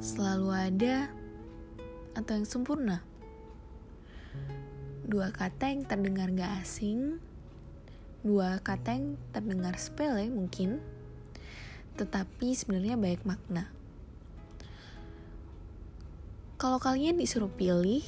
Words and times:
selalu 0.00 0.48
ada, 0.52 1.08
atau 2.16 2.32
yang 2.36 2.48
sempurna? 2.48 3.00
Dua 5.06 5.32
kata 5.32 5.72
yang 5.72 5.88
terdengar 5.88 6.30
gak 6.30 6.62
asing, 6.62 7.18
dua 8.20 8.60
kata 8.60 8.94
yang 8.94 9.16
terdengar 9.32 9.74
sepele 9.80 10.28
mungkin, 10.28 10.78
tetapi 11.96 12.52
sebenarnya 12.52 13.00
banyak 13.00 13.22
makna. 13.24 13.64
Kalau 16.60 16.76
kalian 16.76 17.16
disuruh 17.16 17.48
pilih 17.48 18.04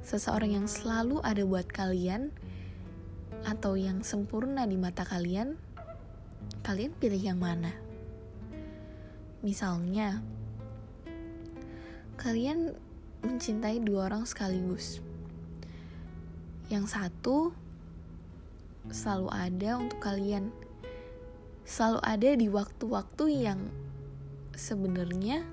seseorang 0.00 0.56
yang 0.56 0.66
selalu 0.66 1.20
ada 1.20 1.44
buat 1.44 1.68
kalian 1.68 2.32
atau 3.44 3.76
yang 3.76 4.00
sempurna 4.00 4.64
di 4.64 4.80
mata 4.80 5.04
kalian, 5.04 5.60
kalian 6.64 6.96
pilih 6.96 7.20
yang 7.20 7.36
mana? 7.36 7.70
Misalnya, 9.44 10.24
kalian 12.18 12.74
mencintai 13.22 13.78
dua 13.80 14.10
orang 14.10 14.26
sekaligus. 14.26 14.98
Yang 16.68 16.96
satu 16.96 17.52
selalu 18.90 19.28
ada 19.30 19.70
untuk 19.78 20.00
kalian, 20.02 20.50
selalu 21.62 22.00
ada 22.02 22.30
di 22.34 22.46
waktu-waktu 22.50 23.24
yang 23.46 23.60
sebenarnya 24.58 25.46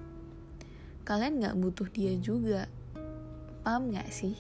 kalian 1.05 1.41
gak 1.41 1.58
butuh 1.58 1.88
dia 1.90 2.14
juga. 2.17 2.66
Paham 3.62 3.94
gak 3.94 4.09
sih? 4.09 4.34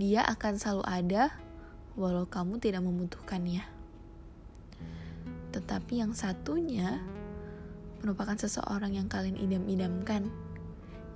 Dia 0.00 0.24
akan 0.24 0.56
selalu 0.56 0.84
ada 0.88 1.22
walau 1.96 2.24
kamu 2.24 2.56
tidak 2.56 2.80
membutuhkannya. 2.80 3.64
Tetapi 5.52 6.00
yang 6.00 6.16
satunya 6.16 6.96
merupakan 8.00 8.34
seseorang 8.34 8.96
yang 8.96 9.06
kalian 9.12 9.36
idam-idamkan, 9.36 10.32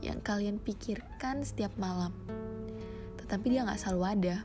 yang 0.06 0.22
kalian 0.22 0.62
pikirkan 0.62 1.42
setiap 1.42 1.74
malam. 1.74 2.14
Tetapi 3.18 3.46
dia 3.50 3.66
gak 3.66 3.82
selalu 3.82 4.02
ada. 4.06 4.36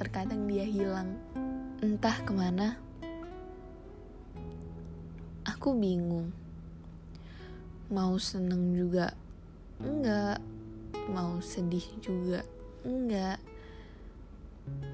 Terkadang 0.00 0.48
dia 0.48 0.64
hilang, 0.64 1.12
entah 1.84 2.16
ke 2.24 2.32
mana. 2.32 2.80
Aku 5.44 5.76
bingung. 5.76 6.32
Mau 7.92 8.16
seneng 8.16 8.72
juga 8.72 9.12
enggak, 9.76 10.40
mau 11.12 11.36
sedih 11.44 11.84
juga 12.00 12.40
enggak. 12.88 13.36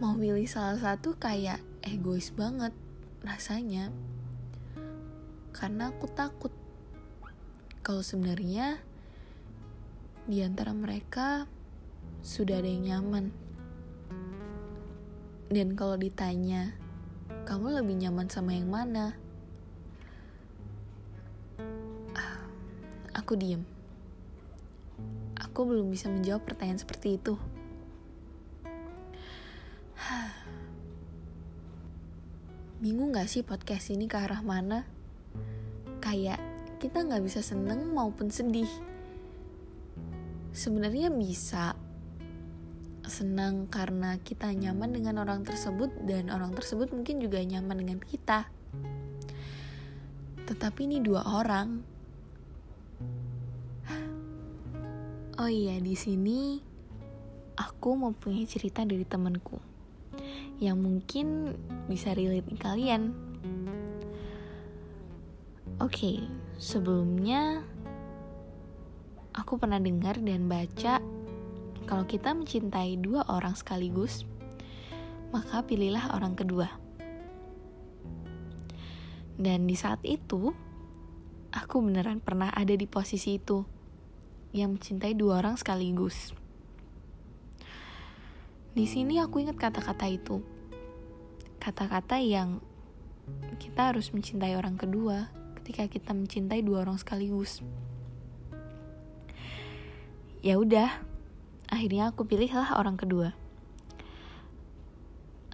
Mau 0.03 0.19
pilih 0.19 0.49
salah 0.51 0.81
satu 0.81 1.15
kayak 1.15 1.63
egois 1.87 2.35
banget 2.35 2.75
rasanya 3.23 3.93
karena 5.59 5.91
aku 5.91 6.07
takut 6.15 6.55
kalau 7.83 8.05
sebenarnya 8.05 8.79
di 10.29 10.45
antara 10.45 10.77
mereka 10.77 11.49
sudah 12.21 12.61
ada 12.61 12.69
yang 12.69 12.85
nyaman. 12.85 13.33
Dan 15.49 15.73
kalau 15.73 15.97
ditanya, 15.97 16.77
kamu 17.49 17.81
lebih 17.81 18.05
nyaman 18.05 18.29
sama 18.29 18.53
yang 18.53 18.69
mana? 18.69 19.17
Ah, 22.13 22.45
aku 23.17 23.41
diem. 23.41 23.65
Aku 25.41 25.65
belum 25.65 25.89
bisa 25.89 26.13
menjawab 26.13 26.45
pertanyaan 26.45 26.85
seperti 26.85 27.17
itu. 27.17 27.41
Bingung 32.85 33.17
gak 33.17 33.33
sih 33.33 33.41
podcast 33.41 33.89
ini 33.89 34.05
ke 34.05 34.21
arah 34.21 34.45
mana? 34.45 34.99
kayak 36.09 36.41
kita 36.81 37.05
nggak 37.05 37.21
bisa 37.21 37.45
seneng 37.45 37.93
maupun 37.93 38.33
sedih. 38.33 38.69
Sebenarnya 40.53 41.13
bisa 41.13 41.77
senang 43.09 43.67
karena 43.73 44.21
kita 44.21 44.53
nyaman 44.53 44.93
dengan 44.93 45.25
orang 45.25 45.41
tersebut 45.43 45.89
dan 46.05 46.29
orang 46.29 46.53
tersebut 46.53 46.93
mungkin 46.93 47.25
juga 47.25 47.41
nyaman 47.41 47.77
dengan 47.81 47.99
kita. 48.05 48.47
Tetapi 50.45 50.81
ini 50.85 50.99
dua 51.01 51.25
orang. 51.25 51.69
Oh 55.39 55.47
iya, 55.47 55.79
di 55.79 55.95
sini 55.95 56.59
aku 57.55 57.95
mau 57.95 58.11
punya 58.11 58.43
cerita 58.43 58.83
dari 58.83 59.07
temanku 59.07 59.63
yang 60.59 60.83
mungkin 60.83 61.55
bisa 61.87 62.11
relate 62.11 62.51
kalian. 62.59 63.15
Oke, 65.79 65.95
okay, 65.95 66.19
sebelumnya 66.59 67.63
aku 69.39 69.55
pernah 69.55 69.79
dengar 69.79 70.19
dan 70.19 70.51
baca 70.51 70.99
kalau 71.87 72.05
kita 72.05 72.35
mencintai 72.35 72.99
dua 72.99 73.23
orang 73.31 73.55
sekaligus, 73.55 74.27
maka 75.31 75.63
pilihlah 75.63 76.13
orang 76.13 76.35
kedua. 76.35 76.69
Dan 79.39 79.71
di 79.71 79.79
saat 79.79 80.03
itu, 80.03 80.51
aku 81.55 81.81
beneran 81.81 82.19
pernah 82.19 82.51
ada 82.51 82.75
di 82.75 82.85
posisi 82.91 83.39
itu 83.39 83.63
yang 84.51 84.75
mencintai 84.77 85.15
dua 85.15 85.41
orang 85.41 85.55
sekaligus. 85.55 86.35
Di 88.75 88.85
sini 88.85 89.23
aku 89.23 89.41
ingat 89.47 89.57
kata-kata 89.57 90.11
itu. 90.11 90.43
Kata-kata 91.63 92.19
yang 92.19 92.59
kita 93.63 93.95
harus 93.95 94.11
mencintai 94.11 94.59
orang 94.59 94.75
kedua 94.77 95.31
ketika 95.63 95.87
kita 95.89 96.11
mencintai 96.13 96.61
dua 96.61 96.85
orang 96.85 96.99
sekaligus. 97.01 97.65
Ya 100.39 100.55
udah, 100.55 101.03
akhirnya 101.67 102.15
aku 102.15 102.23
pilihlah 102.23 102.79
orang 102.79 102.95
kedua. 102.95 103.35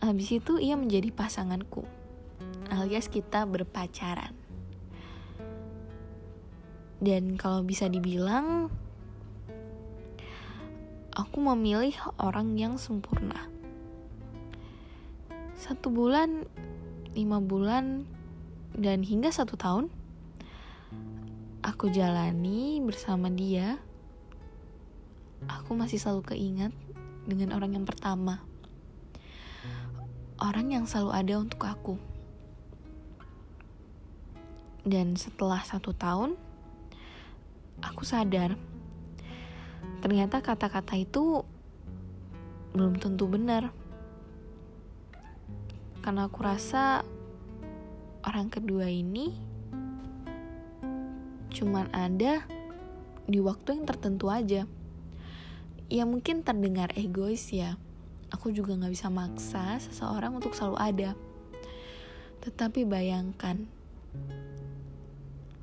Habis 0.04 0.36
itu 0.36 0.60
ia 0.60 0.76
menjadi 0.76 1.08
pasanganku, 1.08 1.88
alias 2.68 3.08
kita 3.08 3.48
berpacaran. 3.48 4.36
Dan 7.00 7.40
kalau 7.40 7.64
bisa 7.64 7.88
dibilang, 7.88 8.68
aku 11.16 11.36
memilih 11.40 11.96
orang 12.20 12.52
yang 12.60 12.76
sempurna. 12.76 13.48
Satu 15.56 15.88
bulan, 15.88 16.44
lima 17.16 17.40
bulan, 17.40 18.04
dan 18.76 19.00
hingga 19.00 19.32
satu 19.32 19.56
tahun, 19.56 19.88
aku 21.64 21.88
jalani 21.88 22.84
bersama 22.84 23.32
dia, 23.32 23.80
aku 25.48 25.76
masih 25.76 26.00
selalu 26.00 26.34
keingat 26.34 26.72
dengan 27.24 27.56
orang 27.56 27.76
yang 27.76 27.86
pertama. 27.88 28.44
Orang 30.40 30.72
yang 30.72 30.84
selalu 30.84 31.10
ada 31.14 31.34
untuk 31.40 31.62
aku. 31.64 31.94
Dan 34.84 35.16
setelah 35.16 35.64
satu 35.64 35.96
tahun, 35.96 36.36
aku 37.80 38.04
sadar 38.04 38.56
ternyata 40.04 40.44
kata-kata 40.44 41.00
itu 41.00 41.40
belum 42.76 43.00
tentu 43.00 43.24
benar. 43.24 43.72
Karena 46.04 46.28
aku 46.28 46.44
rasa 46.44 47.00
orang 48.28 48.52
kedua 48.52 48.84
ini 48.92 49.32
cuman 51.54 51.88
ada 51.94 52.44
di 53.24 53.40
waktu 53.40 53.80
yang 53.80 53.88
tertentu 53.88 54.28
aja. 54.28 54.68
Ya 55.92 56.08
mungkin 56.08 56.40
terdengar 56.40 56.96
egois 56.96 57.52
ya. 57.52 57.76
Aku 58.32 58.50
juga 58.50 58.74
gak 58.74 58.92
bisa 58.92 59.12
maksa 59.12 59.76
seseorang 59.78 60.32
untuk 60.32 60.56
selalu 60.56 60.76
ada. 60.80 61.10
Tetapi 62.40 62.88
bayangkan, 62.88 63.68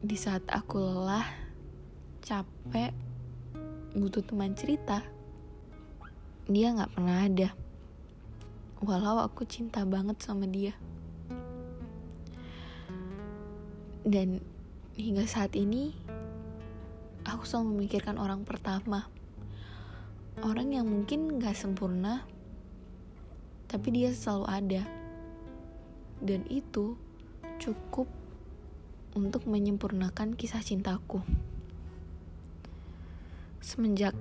di 0.02 0.18
saat 0.18 0.46
aku 0.48 0.78
lelah, 0.78 1.26
capek, 2.22 2.94
butuh 3.98 4.24
teman 4.24 4.54
cerita, 4.54 5.02
dia 6.46 6.74
gak 6.74 6.94
pernah 6.94 7.26
ada. 7.26 7.50
Walau 8.82 9.22
aku 9.22 9.46
cinta 9.46 9.86
banget 9.86 10.22
sama 10.22 10.46
dia. 10.50 10.74
Dan 14.02 14.42
hingga 14.98 15.26
saat 15.30 15.54
ini 15.54 15.94
aku 17.22 17.46
selalu 17.46 17.78
memikirkan 17.78 18.18
orang 18.18 18.42
pertama 18.42 19.06
orang 20.40 20.72
yang 20.72 20.88
mungkin 20.88 21.36
gak 21.36 21.60
sempurna 21.60 22.24
tapi 23.68 23.88
dia 23.96 24.12
selalu 24.12 24.46
ada. 24.48 24.84
Dan 26.20 26.44
itu 26.52 27.00
cukup 27.60 28.08
untuk 29.16 29.48
menyempurnakan 29.48 30.36
kisah 30.36 30.60
cintaku. 30.60 31.24
Semenjak 33.64 34.16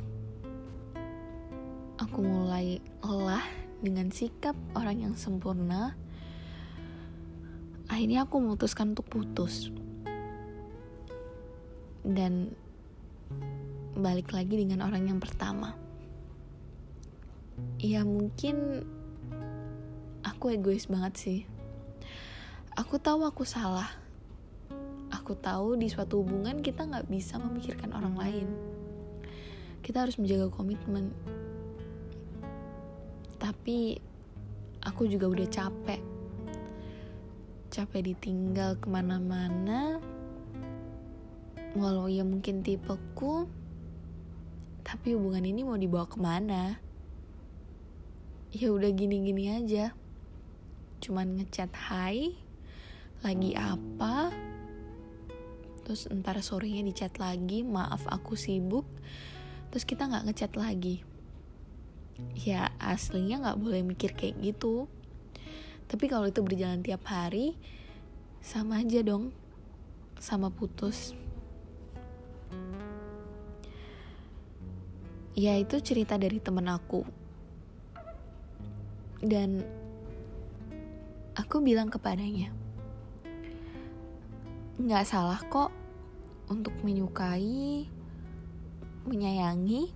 aku 1.99 2.19
mulai 2.23 2.79
lelah 3.03 3.45
dengan 3.83 4.15
sikap 4.15 4.55
orang 4.77 5.03
yang 5.09 5.15
sempurna 5.19 5.99
akhirnya 7.91 8.23
aku 8.23 8.39
memutuskan 8.39 8.95
untuk 8.95 9.11
putus. 9.11 9.75
Dan 12.07 12.55
balik 13.99 14.31
lagi 14.31 14.57
dengan 14.57 14.87
orang 14.87 15.11
yang 15.11 15.19
pertama. 15.19 15.90
Ya 17.81 18.05
mungkin 18.05 18.85
aku 20.21 20.53
egois 20.53 20.85
banget 20.85 21.15
sih. 21.17 21.41
Aku 22.77 23.01
tahu 23.01 23.25
aku 23.25 23.45
salah. 23.49 23.89
Aku 25.11 25.35
tahu 25.35 25.75
di 25.81 25.91
suatu 25.91 26.23
hubungan 26.23 26.63
kita 26.63 26.87
nggak 26.87 27.09
bisa 27.09 27.41
memikirkan 27.41 27.91
orang 27.97 28.15
lain. 28.17 28.49
Kita 29.81 30.05
harus 30.05 30.21
menjaga 30.21 30.53
komitmen. 30.53 31.11
Tapi 33.41 33.97
aku 34.85 35.09
juga 35.09 35.27
udah 35.29 35.49
capek. 35.49 36.01
Capek 37.73 38.01
ditinggal 38.13 38.77
ke 38.77 38.87
mana-mana. 38.93 39.99
Walau 41.79 42.11
ya 42.11 42.27
mungkin 42.27 42.67
tipeku, 42.67 43.47
tapi 44.83 45.15
hubungan 45.15 45.47
ini 45.47 45.63
mau 45.63 45.79
dibawa 45.79 46.03
ke 46.11 46.19
mana? 46.19 46.90
Ya 48.51 48.75
udah 48.75 48.91
gini-gini 48.91 49.47
aja. 49.47 49.95
Cuman 50.99 51.39
ngechat 51.39 51.71
hai, 51.87 52.35
lagi 53.23 53.55
apa? 53.55 54.35
Terus 55.87 56.11
entar 56.11 56.35
sorenya 56.43 56.83
di 56.83 56.91
chat 56.91 57.15
lagi, 57.23 57.63
maaf 57.63 58.03
aku 58.11 58.35
sibuk. 58.35 58.83
Terus 59.71 59.87
kita 59.87 60.11
nggak 60.11 60.27
ngechat 60.27 60.53
lagi. 60.59 60.99
Ya 62.35 62.75
aslinya 62.83 63.39
nggak 63.39 63.61
boleh 63.63 63.87
mikir 63.87 64.19
kayak 64.19 64.43
gitu. 64.43 64.91
Tapi 65.87 66.11
kalau 66.11 66.27
itu 66.27 66.43
berjalan 66.43 66.83
tiap 66.83 67.07
hari, 67.07 67.55
sama 68.43 68.83
aja 68.83 68.99
dong, 69.07 69.31
sama 70.19 70.51
putus. 70.51 71.15
ya 75.41 75.57
itu 75.57 75.81
cerita 75.81 76.21
dari 76.21 76.37
temen 76.37 76.69
aku 76.69 77.20
dan 79.21 79.65
aku 81.37 81.61
bilang 81.61 81.93
kepadanya 81.93 82.53
nggak 84.81 85.05
salah 85.05 85.41
kok 85.53 85.69
untuk 86.49 86.73
menyukai 86.81 87.85
menyayangi 89.05 89.93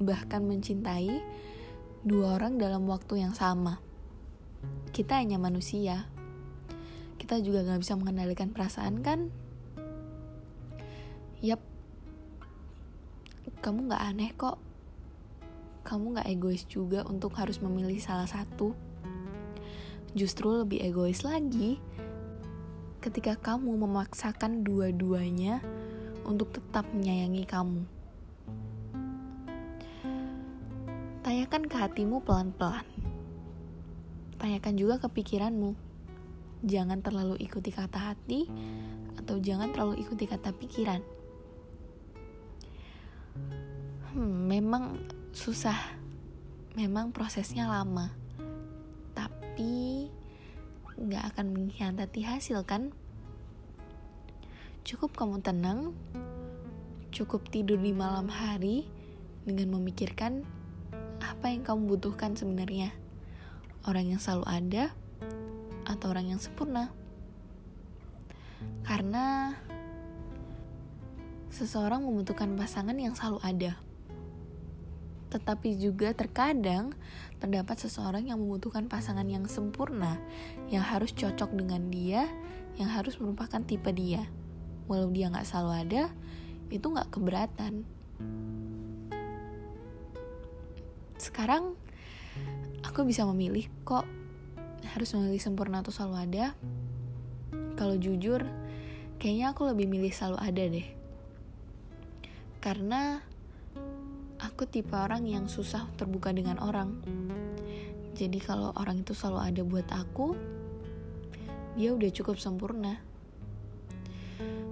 bahkan 0.00 0.46
mencintai 0.46 1.20
dua 2.00 2.40
orang 2.40 2.56
dalam 2.56 2.88
waktu 2.88 3.20
yang 3.20 3.36
sama. 3.36 3.76
Kita 4.90 5.20
hanya 5.20 5.36
manusia. 5.36 6.08
Kita 7.20 7.36
juga 7.44 7.60
nggak 7.68 7.80
bisa 7.84 7.94
mengendalikan 8.00 8.48
perasaan 8.50 9.04
kan? 9.04 9.28
Yap. 11.44 11.60
Kamu 13.60 13.92
gak 13.92 14.00
aneh 14.00 14.32
kok. 14.32 14.56
Kamu 15.90 16.14
gak 16.14 16.30
egois 16.30 16.62
juga 16.70 17.02
untuk 17.02 17.34
harus 17.34 17.58
memilih 17.58 17.98
salah 17.98 18.30
satu. 18.30 18.78
Justru 20.14 20.62
lebih 20.62 20.78
egois 20.86 21.26
lagi 21.26 21.82
ketika 23.02 23.34
kamu 23.34 23.74
memaksakan 23.74 24.62
dua-duanya 24.62 25.58
untuk 26.22 26.54
tetap 26.54 26.86
menyayangi 26.94 27.42
kamu. 27.42 27.82
Tanyakan 31.26 31.66
ke 31.66 31.74
hatimu 31.74 32.22
pelan-pelan. 32.22 32.86
Tanyakan 34.38 34.74
juga 34.78 35.02
ke 35.02 35.10
pikiranmu. 35.10 35.74
Jangan 36.70 37.02
terlalu 37.02 37.34
ikuti 37.42 37.74
kata 37.74 38.14
hati 38.14 38.46
atau 39.18 39.42
jangan 39.42 39.74
terlalu 39.74 40.06
ikuti 40.06 40.30
kata 40.30 40.54
pikiran 40.54 41.02
hmm, 44.14 44.38
memang 44.50 44.98
susah. 45.30 45.78
Memang 46.78 47.10
prosesnya 47.10 47.66
lama. 47.66 48.14
Tapi 49.14 50.06
nggak 51.00 51.34
akan 51.34 51.46
mengkhianati 51.52 52.22
hasil 52.26 52.62
kan? 52.66 52.94
Cukup 54.84 55.14
kamu 55.14 55.42
tenang 55.44 55.94
cukup 57.10 57.50
tidur 57.50 57.76
di 57.76 57.90
malam 57.90 58.30
hari 58.30 58.86
dengan 59.42 59.74
memikirkan 59.78 60.46
apa 61.18 61.50
yang 61.50 61.66
kamu 61.66 61.98
butuhkan 61.98 62.38
sebenarnya. 62.38 62.94
Orang 63.84 64.14
yang 64.14 64.22
selalu 64.22 64.46
ada 64.46 64.84
atau 65.84 66.06
orang 66.14 66.30
yang 66.30 66.40
sempurna. 66.40 66.94
Karena 68.86 69.56
seseorang 71.50 72.06
membutuhkan 72.06 72.54
pasangan 72.54 72.94
yang 72.94 73.16
selalu 73.18 73.40
ada 73.42 73.72
tetapi 75.30 75.78
juga 75.78 76.10
terkadang 76.10 76.92
terdapat 77.38 77.78
seseorang 77.80 78.28
yang 78.28 78.42
membutuhkan 78.42 78.90
pasangan 78.90 79.24
yang 79.24 79.46
sempurna, 79.46 80.20
yang 80.68 80.84
harus 80.84 81.14
cocok 81.14 81.54
dengan 81.56 81.88
dia, 81.88 82.28
yang 82.76 82.90
harus 82.92 83.16
merupakan 83.16 83.62
tipe 83.64 83.88
dia. 83.94 84.26
Walau 84.90 85.08
dia 85.08 85.30
nggak 85.30 85.46
selalu 85.46 85.70
ada, 85.86 86.02
itu 86.68 86.84
nggak 86.84 87.08
keberatan. 87.14 87.86
Sekarang 91.16 91.78
aku 92.82 93.06
bisa 93.06 93.22
memilih 93.24 93.70
kok 93.86 94.04
harus 94.90 95.14
memilih 95.14 95.40
sempurna 95.40 95.80
atau 95.80 95.94
selalu 95.94 96.16
ada. 96.26 96.44
Kalau 97.78 97.96
jujur, 97.96 98.44
kayaknya 99.16 99.54
aku 99.54 99.70
lebih 99.70 99.86
milih 99.88 100.12
selalu 100.12 100.38
ada 100.42 100.64
deh. 100.68 100.88
Karena 102.60 103.24
aku 104.40 104.64
tipe 104.64 104.96
orang 104.96 105.28
yang 105.28 105.46
susah 105.46 105.84
terbuka 106.00 106.32
dengan 106.32 106.56
orang. 106.60 106.96
Jadi 108.16 108.40
kalau 108.40 108.72
orang 108.76 109.04
itu 109.04 109.12
selalu 109.12 109.40
ada 109.40 109.62
buat 109.64 109.88
aku, 109.92 110.36
dia 111.76 111.92
udah 111.92 112.10
cukup 112.12 112.40
sempurna. 112.40 113.00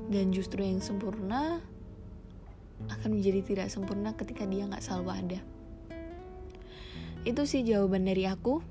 Dan 0.09 0.33
justru 0.33 0.65
yang 0.65 0.81
sempurna 0.81 1.61
akan 2.89 3.11
menjadi 3.19 3.41
tidak 3.45 3.69
sempurna 3.69 4.17
ketika 4.17 4.49
dia 4.49 4.65
nggak 4.65 4.81
selalu 4.85 5.09
ada. 5.13 5.41
Itu 7.29 7.45
sih 7.45 7.61
jawaban 7.67 8.09
dari 8.09 8.25
aku. 8.25 8.65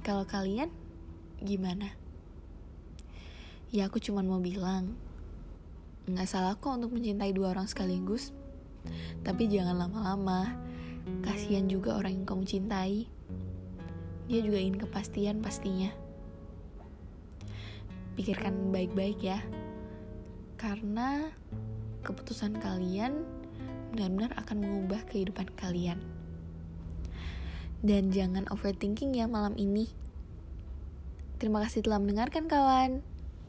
Kalau 0.00 0.24
kalian 0.24 0.72
gimana? 1.44 1.92
Ya 3.72 3.88
aku 3.88 4.00
cuma 4.00 4.24
mau 4.24 4.40
bilang, 4.40 4.96
nggak 6.08 6.28
salah 6.28 6.56
kok 6.56 6.76
untuk 6.76 6.92
mencintai 6.92 7.32
dua 7.32 7.56
orang 7.56 7.68
sekaligus. 7.68 8.32
Tapi 9.22 9.46
jangan 9.46 9.86
lama-lama. 9.86 10.54
Kasihan 11.22 11.66
juga 11.66 11.98
orang 11.98 12.22
yang 12.22 12.26
kamu 12.26 12.44
cintai. 12.46 13.10
Dia 14.30 14.40
juga 14.42 14.58
ingin 14.58 14.78
kepastian 14.78 15.42
pastinya. 15.42 15.90
Pikirkan 18.14 18.70
baik-baik 18.70 19.18
ya. 19.22 19.42
Karena 20.58 21.26
keputusan 22.06 22.58
kalian 22.62 23.26
benar-benar 23.92 24.32
akan 24.40 24.56
mengubah 24.62 25.04
kehidupan 25.10 25.52
kalian. 25.58 25.98
Dan 27.82 28.14
jangan 28.14 28.46
overthinking 28.48 29.18
ya 29.18 29.26
malam 29.26 29.58
ini. 29.58 29.90
Terima 31.42 31.58
kasih 31.66 31.82
telah 31.82 31.98
mendengarkan 31.98 32.46
kawan. 32.46 33.02